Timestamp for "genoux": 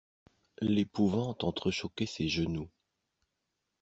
2.27-2.71